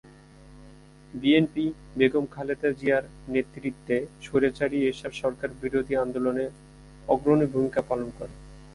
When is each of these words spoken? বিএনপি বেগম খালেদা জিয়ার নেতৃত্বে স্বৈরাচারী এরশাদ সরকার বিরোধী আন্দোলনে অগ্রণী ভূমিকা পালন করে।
বিএনপি 1.13 1.65
বেগম 1.97 2.25
খালেদা 2.31 2.69
জিয়ার 2.79 3.03
নেতৃত্বে 3.29 3.95
স্বৈরাচারী 4.21 4.77
এরশাদ 4.81 5.13
সরকার 5.21 5.49
বিরোধী 5.61 5.93
আন্দোলনে 5.95 6.45
অগ্রণী 7.07 7.45
ভূমিকা 7.53 7.81
পালন 7.89 8.09
করে। 8.17 8.33